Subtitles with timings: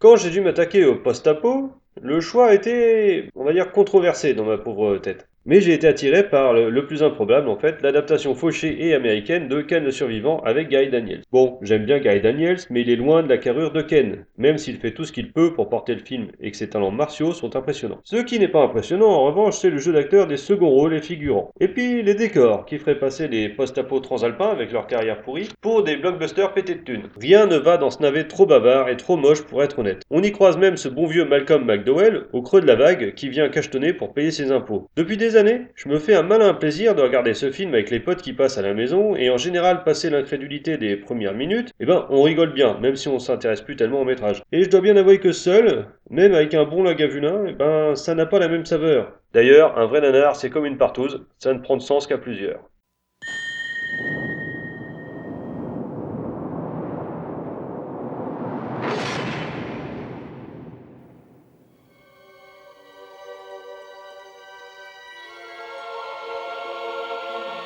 [0.00, 4.58] Quand j'ai dû m'attaquer au post-apo, le choix été, on va dire, controversé dans ma
[4.58, 5.28] pauvre tête.
[5.48, 9.62] Mais j'ai été attiré par le, plus improbable, en fait, l'adaptation fauchée et américaine de
[9.62, 11.22] Ken le Survivant avec Guy Daniels.
[11.32, 14.58] Bon, j'aime bien Guy Daniels, mais il est loin de la carrure de Ken, même
[14.58, 17.32] s'il fait tout ce qu'il peut pour porter le film et que ses talents martiaux
[17.32, 18.00] sont impressionnants.
[18.04, 21.00] Ce qui n'est pas impressionnant, en revanche, c'est le jeu d'acteur des seconds rôles et
[21.00, 21.50] figurants.
[21.60, 25.82] Et puis les décors, qui feraient passer les post-apo transalpins avec leur carrière pourrie pour
[25.82, 27.08] des blockbusters pétés de thunes.
[27.18, 30.02] Rien ne va dans ce navet trop bavard et trop moche pour être honnête.
[30.10, 33.30] On y croise même ce bon vieux Malcolm McDowell, au creux de la vague, qui
[33.30, 34.90] vient cachetonner pour payer ses impôts.
[34.94, 35.37] Depuis des
[35.74, 38.58] je me fais un malin plaisir de regarder ce film avec les potes qui passent
[38.58, 42.52] à la maison, et en général, passer l'incrédulité des premières minutes, eh ben, on rigole
[42.52, 44.42] bien, même si on s'intéresse plus tellement au métrage.
[44.52, 48.14] Et je dois bien avouer que seul, même avec un bon lagavulin, eh ben, ça
[48.14, 49.12] n'a pas la même saveur.
[49.32, 52.68] D'ailleurs, un vrai nanar, c'est comme une partouze, ça ne prend de sens qu'à plusieurs.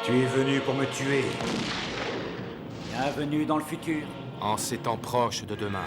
[0.04, 1.24] Tu es venu pour me tuer.
[2.90, 4.02] Bienvenue dans le futur.
[4.40, 5.84] En ces temps proches de demain.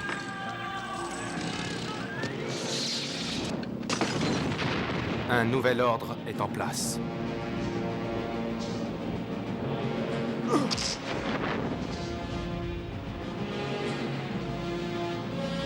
[5.30, 6.98] Un nouvel ordre est en place.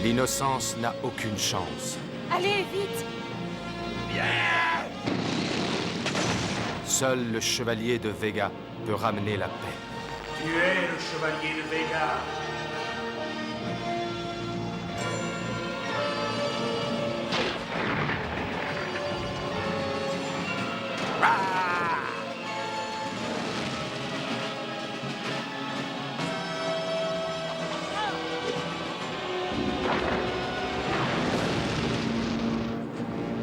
[0.04, 2.00] L'innocence n'a aucune chance.
[2.32, 3.06] Allez, vite
[6.90, 8.52] Seul le chevalier de Vega
[8.86, 9.54] peut ramener la paix.
[10.42, 12.18] Tu es le chevalier de Vega.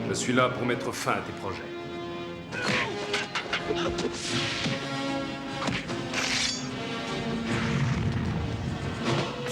[0.09, 1.76] Je suis là pour mettre fin à tes projets.
[3.87, 3.93] Tu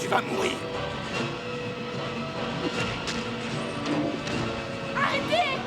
[0.09, 0.51] vas mourir.
[4.93, 5.57] Arrêtez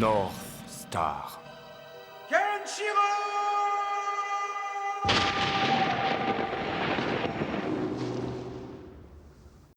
[0.00, 0.34] North
[0.66, 1.40] Star.
[2.28, 3.08] Kenshiro